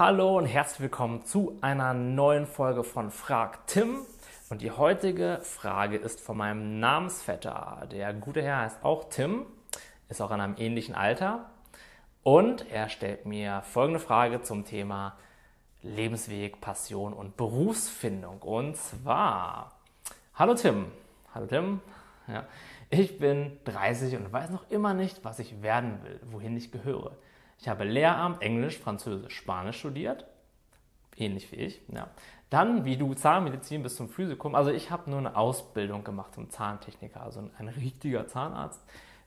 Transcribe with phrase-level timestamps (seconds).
[0.00, 3.98] Hallo und herzlich willkommen zu einer neuen Folge von Frag Tim.
[4.48, 7.86] Und die heutige Frage ist von meinem Namensvetter.
[7.92, 9.44] Der gute Herr heißt auch Tim,
[10.08, 11.50] ist auch in einem ähnlichen Alter.
[12.22, 15.18] Und er stellt mir folgende Frage zum Thema
[15.82, 18.40] Lebensweg, Passion und Berufsfindung.
[18.40, 19.80] Und zwar,
[20.34, 20.86] hallo Tim.
[21.34, 21.82] Hallo Tim.
[22.26, 22.46] Ja,
[22.88, 27.18] ich bin 30 und weiß noch immer nicht, was ich werden will, wohin ich gehöre.
[27.60, 30.24] Ich habe Lehramt, Englisch, Französisch, Spanisch studiert.
[31.16, 31.82] Ähnlich wie ich.
[31.88, 32.08] Ja.
[32.48, 34.54] Dann, wie du, Zahnmedizin bis zum Physikum.
[34.54, 38.82] Also ich habe nur eine Ausbildung gemacht zum Zahntechniker, also ein richtiger Zahnarzt.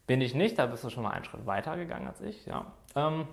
[0.07, 2.45] Bin ich nicht, da bist du schon mal einen Schritt weiter gegangen als ich.
[2.45, 2.65] Ja.
[2.95, 3.27] Ähm,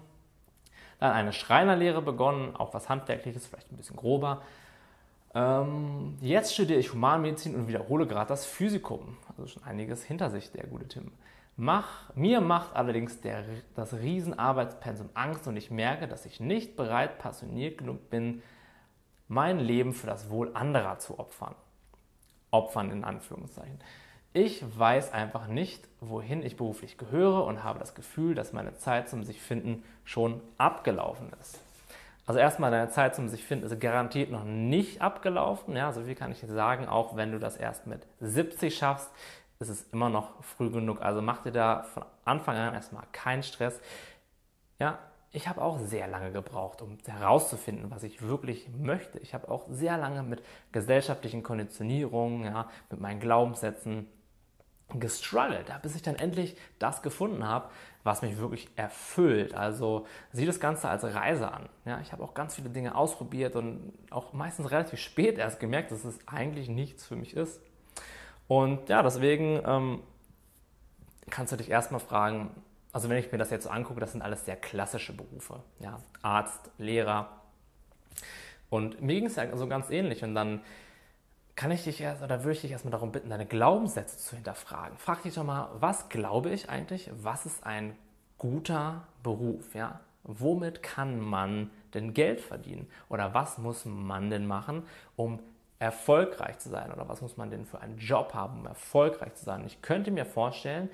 [1.01, 4.43] dann eine Schreinerlehre begonnen, auch was Handwerkliches, vielleicht ein bisschen grober.
[5.35, 9.17] Ähm, jetzt studiere ich Humanmedizin und wiederhole gerade das Physikum.
[9.29, 11.13] Also schon einiges hinter sich, der gute Tim.
[11.57, 13.45] Mach, mir macht allerdings der,
[13.75, 18.43] das Riesenarbeitspensum Angst und ich merke, dass ich nicht bereit, passioniert genug bin,
[19.29, 21.55] mein Leben für das Wohl anderer zu opfern.
[22.51, 23.79] Opfern in Anführungszeichen.
[24.33, 29.09] Ich weiß einfach nicht, wohin ich beruflich gehöre und habe das Gefühl, dass meine Zeit
[29.09, 31.61] zum sich finden schon abgelaufen ist.
[32.31, 35.75] Also erstmal, deine Zeit zum sich finden ist garantiert noch nicht abgelaufen.
[35.75, 39.11] Ja, so viel kann ich dir sagen, auch wenn du das erst mit 70 schaffst,
[39.59, 41.03] ist es immer noch früh genug.
[41.03, 43.81] Also mach dir da von Anfang an erstmal keinen Stress.
[44.79, 45.01] Ja,
[45.33, 49.19] ich habe auch sehr lange gebraucht, um herauszufinden, was ich wirklich möchte.
[49.19, 54.07] Ich habe auch sehr lange mit gesellschaftlichen Konditionierungen, ja, mit meinen Glaubenssätzen
[54.99, 57.71] gestruggelt, bis ich dann endlich das gefunden habe,
[58.03, 59.55] was mich wirklich erfüllt.
[59.55, 61.69] Also sieh das Ganze als Reise an.
[61.85, 65.91] Ja, ich habe auch ganz viele Dinge ausprobiert und auch meistens relativ spät erst gemerkt,
[65.91, 67.61] dass es eigentlich nichts für mich ist.
[68.49, 70.03] Und ja, deswegen ähm,
[71.29, 72.51] kannst du dich erstmal fragen,
[72.93, 75.63] also wenn ich mir das jetzt so angucke, das sind alles sehr klassische Berufe.
[75.79, 77.29] Ja, Arzt, Lehrer.
[78.69, 80.25] Und mir ging es ja so ganz ähnlich.
[80.25, 80.61] Und dann
[81.61, 84.97] kann ich dich erst, oder würde ich dich erstmal darum bitten, deine Glaubenssätze zu hinterfragen.
[84.97, 87.11] Frag dich doch mal, was glaube ich eigentlich?
[87.23, 87.95] Was ist ein
[88.39, 89.75] guter Beruf?
[89.75, 90.01] Ja?
[90.23, 92.89] Womit kann man denn Geld verdienen?
[93.11, 94.85] Oder was muss man denn machen,
[95.17, 95.39] um
[95.79, 99.45] erfolgreich zu sein oder was muss man denn für einen Job haben, um erfolgreich zu
[99.45, 99.63] sein.
[99.67, 100.89] Ich könnte mir vorstellen,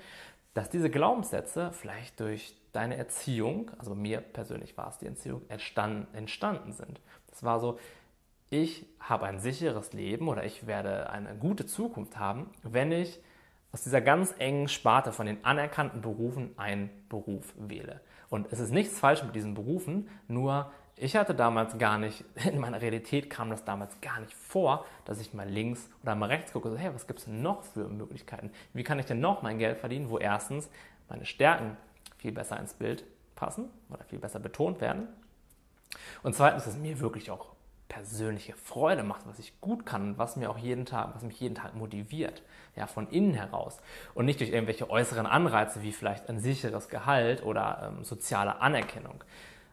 [0.53, 6.13] dass diese Glaubenssätze vielleicht durch deine Erziehung, also mir persönlich war es die Erziehung, entstanden,
[6.13, 6.99] entstanden sind.
[7.29, 7.79] Das war so,
[8.49, 13.19] ich habe ein sicheres Leben oder ich werde eine gute Zukunft haben, wenn ich
[13.71, 18.01] aus dieser ganz engen Sparte von den anerkannten Berufen einen Beruf wähle.
[18.29, 22.59] Und es ist nichts falsch mit diesen Berufen, nur ich hatte damals gar nicht, in
[22.59, 26.53] meiner Realität kam das damals gar nicht vor, dass ich mal links oder mal rechts
[26.53, 28.51] gucke, so, hey, was gibt es denn noch für Möglichkeiten?
[28.73, 30.69] Wie kann ich denn noch mein Geld verdienen, wo erstens
[31.09, 31.77] meine Stärken
[32.17, 33.03] viel besser ins Bild
[33.35, 35.07] passen oder viel besser betont werden
[36.23, 37.56] und zweitens, dass es mir wirklich auch
[37.89, 41.39] persönliche Freude macht, was ich gut kann und was mir auch jeden Tag, was mich
[41.39, 42.43] jeden Tag motiviert,
[42.75, 43.79] ja, von innen heraus
[44.13, 49.23] und nicht durch irgendwelche äußeren Anreize wie vielleicht ein sicheres Gehalt oder ähm, soziale Anerkennung.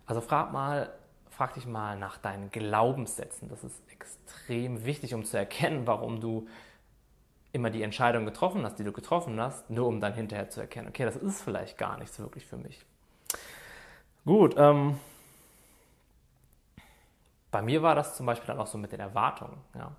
[0.07, 0.93] Also frag mal,
[1.31, 3.49] frag dich mal nach deinen Glaubenssätzen.
[3.49, 6.47] Das ist extrem wichtig, um zu erkennen, warum du
[7.53, 10.89] immer die Entscheidung getroffen hast, die du getroffen hast, nur um dann hinterher zu erkennen,
[10.89, 12.85] okay, das ist vielleicht gar nichts wirklich für mich.
[14.25, 14.99] Gut, ähm,
[17.55, 19.57] bei mir war das zum Beispiel dann auch so mit den Erwartungen.
[19.77, 19.93] Ja.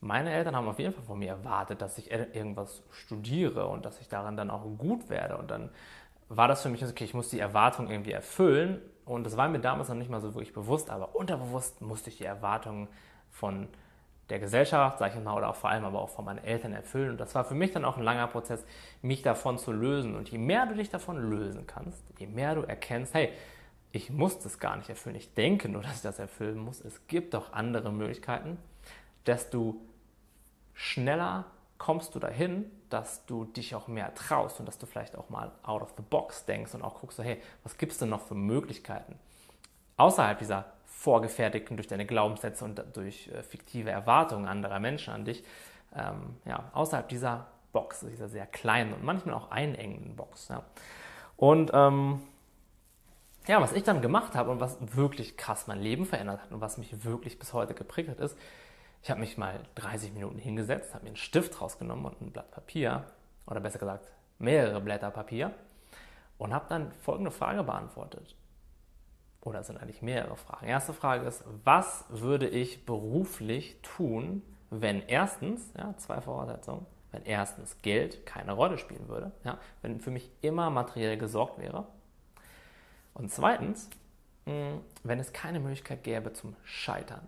[0.00, 4.00] Meine Eltern haben auf jeden Fall von mir erwartet, dass ich irgendwas studiere und dass
[4.00, 5.36] ich darin dann auch gut werde.
[5.36, 5.70] Und dann
[6.28, 9.60] war das für mich, okay, ich muss die Erwartung irgendwie erfüllen und das war mir
[9.60, 12.88] damals noch nicht mal so wirklich bewusst, aber unterbewusst musste ich die Erwartungen
[13.30, 13.68] von
[14.28, 17.10] der Gesellschaft, sage ich mal, oder auch vor allem aber auch von meinen Eltern erfüllen.
[17.10, 18.64] Und das war für mich dann auch ein langer Prozess,
[19.02, 20.16] mich davon zu lösen.
[20.16, 23.30] Und je mehr du dich davon lösen kannst, je mehr du erkennst, hey,
[23.92, 27.06] ich muss das gar nicht erfüllen, ich denke nur, dass ich das erfüllen muss, es
[27.06, 28.58] gibt auch andere Möglichkeiten,
[29.26, 29.76] desto
[30.74, 31.44] schneller
[31.78, 35.52] kommst du dahin, dass du dich auch mehr traust und dass du vielleicht auch mal
[35.62, 38.34] out of the box denkst und auch guckst, hey, was gibt es denn noch für
[38.34, 39.18] Möglichkeiten?
[39.96, 45.42] Außerhalb dieser vorgefertigten durch deine Glaubenssätze und durch äh, fiktive Erwartungen anderer Menschen an dich,
[45.96, 50.48] ähm, ja, außerhalb dieser Box, dieser sehr kleinen und manchmal auch einengenden Box.
[50.48, 50.62] Ja.
[51.36, 52.22] Und ähm,
[53.48, 56.60] ja, was ich dann gemacht habe und was wirklich krass mein Leben verändert hat und
[56.60, 58.36] was mich wirklich bis heute geprägt hat, ist,
[59.02, 62.50] ich habe mich mal 30 Minuten hingesetzt, habe mir einen Stift rausgenommen und ein Blatt
[62.52, 63.04] Papier,
[63.46, 64.06] oder besser gesagt
[64.38, 65.52] mehrere Blätter Papier,
[66.38, 68.36] und habe dann folgende Frage beantwortet.
[69.40, 70.66] Oder es sind eigentlich mehrere Fragen.
[70.66, 77.76] Erste Frage ist, was würde ich beruflich tun, wenn erstens, ja, zwei Voraussetzungen, wenn erstens
[77.82, 81.86] Geld keine Rolle spielen würde, ja, wenn für mich immer materiell gesorgt wäre.
[83.14, 83.88] Und zweitens,
[84.44, 87.26] wenn es keine Möglichkeit gäbe zum Scheitern?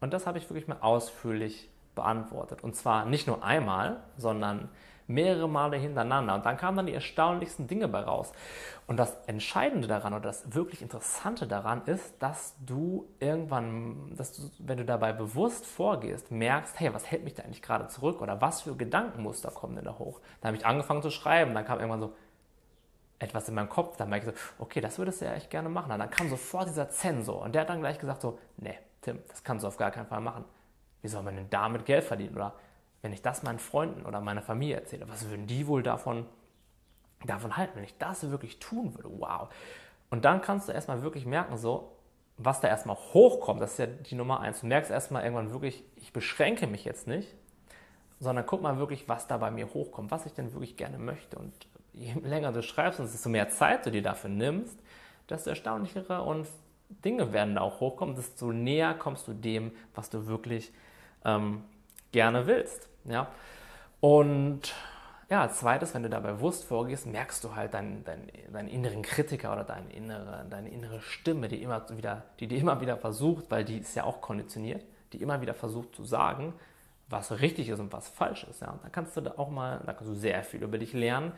[0.00, 2.64] Und das habe ich wirklich mal ausführlich beantwortet.
[2.64, 4.68] Und zwar nicht nur einmal, sondern
[5.06, 6.34] mehrere Male hintereinander.
[6.36, 8.32] Und dann kamen dann die erstaunlichsten Dinge bei raus.
[8.86, 14.50] Und das Entscheidende daran oder das wirklich Interessante daran ist, dass du irgendwann, dass du,
[14.58, 18.40] wenn du dabei bewusst vorgehst, merkst, hey, was hält mich da eigentlich gerade zurück oder
[18.40, 20.20] was für Gedankenmuster kommen denn da hoch?
[20.40, 22.14] Dann habe ich angefangen zu schreiben, dann kam irgendwann so
[23.20, 25.68] etwas in meinem Kopf, dann merke ich so, okay, das würdest du ja echt gerne
[25.68, 25.92] machen.
[25.92, 29.20] Und dann kam sofort dieser Zensor und der hat dann gleich gesagt so, nee, Tim,
[29.28, 30.44] das kannst du auf gar keinen Fall machen.
[31.02, 32.34] Wie soll man denn damit Geld verdienen?
[32.34, 32.54] Oder
[33.02, 36.26] wenn ich das meinen Freunden oder meiner Familie erzähle, was würden die wohl davon,
[37.24, 39.10] davon halten, wenn ich das wirklich tun würde?
[39.18, 39.48] Wow.
[40.10, 41.96] Und dann kannst du erstmal wirklich merken, so,
[42.38, 44.60] was da erstmal hochkommt, das ist ja die Nummer eins.
[44.60, 47.36] Du merkst erstmal irgendwann wirklich, ich beschränke mich jetzt nicht,
[48.18, 51.38] sondern guck mal wirklich, was da bei mir hochkommt, was ich denn wirklich gerne möchte.
[51.38, 51.52] Und
[51.92, 54.78] je länger du schreibst und desto mehr Zeit du dir dafür nimmst,
[55.28, 56.46] desto erstaunlichere und
[57.04, 60.72] Dinge werden da auch hochkommen, desto näher kommst du dem, was du wirklich
[61.24, 61.62] ähm,
[62.12, 62.88] gerne willst.
[63.04, 63.28] Ja?
[64.00, 64.74] Und
[65.30, 69.52] ja, zweites, wenn du dabei bewusst vorgehst, merkst du halt deinen, deinen, deinen inneren Kritiker
[69.52, 73.64] oder deine innere, deine innere Stimme, die immer wieder, die dir immer wieder versucht, weil
[73.64, 76.52] die ist ja auch konditioniert, die immer wieder versucht zu sagen,
[77.08, 78.60] was richtig ist und was falsch ist.
[78.60, 78.70] Ja.
[78.70, 81.32] Und da kannst du da auch mal, da kannst du sehr viel über dich lernen.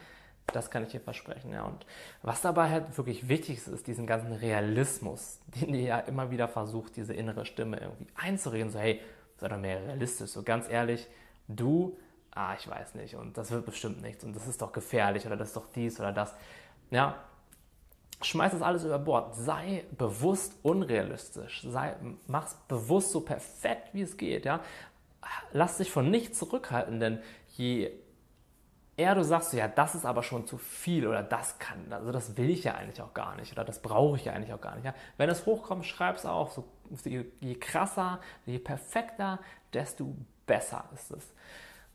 [0.49, 1.53] Das kann ich dir versprechen.
[1.53, 1.65] Ja.
[1.65, 1.87] Und
[2.23, 6.49] was dabei halt wirklich wichtig ist, ist diesen ganzen Realismus, den dir ja immer wieder
[6.49, 8.71] versucht, diese innere Stimme irgendwie einzureden.
[8.71, 9.01] So, hey,
[9.39, 10.31] sei doch mehr realistisch.
[10.31, 11.07] So ganz ehrlich,
[11.49, 11.99] du,
[12.33, 15.37] ah, ich weiß nicht, und das wird bestimmt nichts, und das ist doch gefährlich, oder
[15.37, 16.35] das ist doch dies oder das.
[16.91, 17.17] Ja,
[18.21, 19.35] schmeiß das alles über Bord.
[19.35, 21.63] Sei bewusst unrealistisch.
[21.63, 21.95] Sei,
[22.27, 24.45] mach's bewusst so perfekt, wie es geht.
[24.45, 24.61] Ja?
[25.53, 27.21] Lass dich von nichts zurückhalten, denn
[27.57, 27.91] je
[28.97, 32.37] eher du sagst, ja, das ist aber schon zu viel oder das kann, also das
[32.37, 34.75] will ich ja eigentlich auch gar nicht oder das brauche ich ja eigentlich auch gar
[34.75, 34.85] nicht.
[34.85, 34.95] Ja?
[35.17, 36.51] Wenn es hochkommt, schreib es auch.
[36.51, 36.65] So,
[37.05, 39.39] je, je krasser, je perfekter,
[39.73, 40.15] desto
[40.47, 41.35] besser ist es.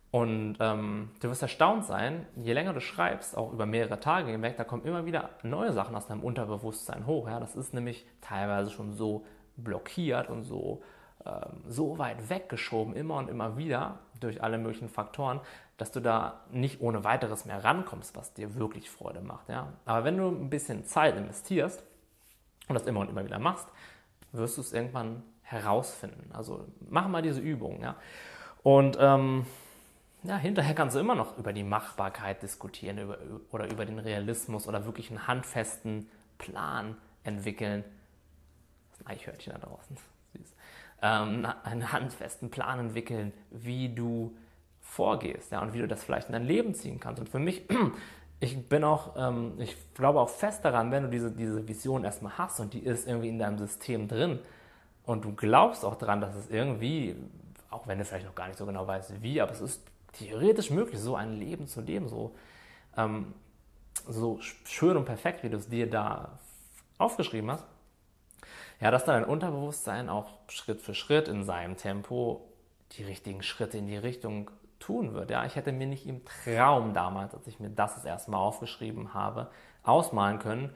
[0.10, 4.56] Und ähm, du wirst erstaunt sein, je länger du schreibst, auch über mehrere Tage hinweg,
[4.58, 7.28] da kommen immer wieder neue Sachen aus deinem Unterbewusstsein hoch.
[7.28, 7.40] Ja?
[7.40, 9.26] Das ist nämlich teilweise schon so
[9.58, 10.82] blockiert und so,
[11.26, 15.42] ähm, so weit weggeschoben, immer und immer wieder durch alle möglichen Faktoren,
[15.78, 19.48] dass du da nicht ohne weiteres mehr rankommst, was dir wirklich Freude macht.
[19.50, 19.74] Ja?
[19.86, 21.84] Aber wenn du ein bisschen Zeit investierst
[22.68, 23.68] und das immer und immer wieder machst,
[24.32, 26.32] wirst du es irgendwann herausfinden.
[26.34, 27.82] Also mach mal diese Übung.
[27.82, 27.96] Ja?
[28.64, 29.46] Und ähm,
[30.24, 33.20] ja, hinterher kannst du immer noch über die Machbarkeit diskutieren über,
[33.52, 36.10] oder über den Realismus oder wirklich einen handfesten
[36.40, 37.84] Plan entwickeln.
[38.90, 39.98] Das ist ein Eichhörnchen da draußen.
[40.34, 40.56] Süß.
[41.04, 44.36] Ähm, einen handfesten Plan entwickeln, wie du
[44.88, 47.20] vorgehst ja, und wie du das vielleicht in dein Leben ziehen kannst.
[47.20, 47.64] Und für mich,
[48.40, 52.38] ich bin auch, ähm, ich glaube auch fest daran, wenn du diese, diese Vision erstmal
[52.38, 54.40] hast und die ist irgendwie in deinem System drin
[55.04, 57.16] und du glaubst auch daran, dass es irgendwie,
[57.70, 59.82] auch wenn du vielleicht noch gar nicht so genau weißt, wie, aber es ist
[60.14, 62.36] theoretisch möglich, so ein Leben zu leben, so,
[62.96, 63.34] ähm,
[64.08, 66.40] so schön und perfekt, wie du es dir da
[66.98, 67.66] aufgeschrieben hast,
[68.80, 72.48] ja, dass dann dein Unterbewusstsein auch Schritt für Schritt in seinem Tempo
[72.94, 74.50] die richtigen Schritte in die Richtung
[74.80, 75.32] tun wird.
[75.32, 78.38] Ja, ich hätte mir nicht im Traum damals, als ich mir das das erste Mal
[78.38, 79.50] aufgeschrieben habe,
[79.84, 80.74] ausmalen können.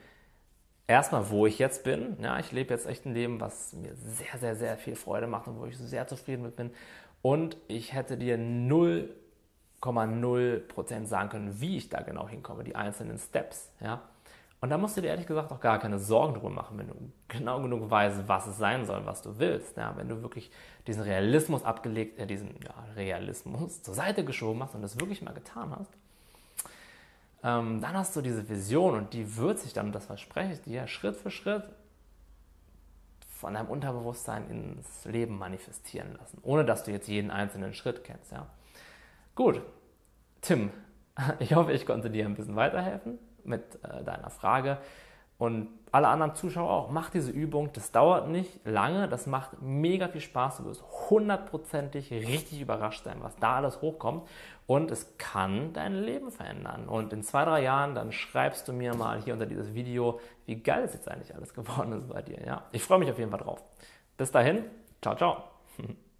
[0.88, 2.18] Erstmal, wo ich jetzt bin.
[2.21, 5.48] Ja, ich lebe jetzt echt ein Leben, was mir sehr, sehr, sehr viel Freude macht
[5.48, 6.72] und wo ich sehr zufrieden mit bin.
[7.22, 13.72] Und ich hätte dir 0,0% sagen können, wie ich da genau hinkomme, die einzelnen Steps.
[13.79, 14.01] Ja.
[14.62, 16.94] Und da musst du dir ehrlich gesagt auch gar keine Sorgen drüber machen, wenn du
[17.27, 19.75] genau genug weißt, was es sein soll, was du willst.
[19.75, 20.51] Ja, wenn du wirklich
[20.86, 25.34] diesen Realismus abgelegt, äh, diesen ja, Realismus zur Seite geschoben hast und das wirklich mal
[25.34, 25.91] getan hast,
[27.44, 30.86] ähm, dann hast du diese Vision und die wird sich dann, das verspreche ich dir,
[30.86, 31.63] Schritt für Schritt
[33.32, 38.32] von deinem Unterbewusstsein ins Leben manifestieren lassen, ohne dass du jetzt jeden einzelnen Schritt kennst.
[38.32, 38.46] Ja.
[39.34, 39.60] Gut,
[40.41, 40.70] Tim,
[41.39, 44.77] ich hoffe, ich konnte dir ein bisschen weiterhelfen mit äh, deiner Frage.
[45.41, 47.74] Und alle anderen Zuschauer auch, mach diese Übung.
[47.74, 50.57] Das dauert nicht lange, das macht mega viel Spaß.
[50.57, 54.27] Du wirst hundertprozentig richtig überrascht sein, was da alles hochkommt.
[54.67, 56.88] Und es kann dein Leben verändern.
[56.88, 60.57] Und in zwei, drei Jahren, dann schreibst du mir mal hier unter dieses Video, wie
[60.62, 62.45] geil es jetzt eigentlich alles geworden ist bei dir.
[62.45, 62.65] Ja?
[62.71, 63.63] Ich freue mich auf jeden Fall drauf.
[64.17, 64.65] Bis dahin,
[65.01, 65.43] ciao, ciao.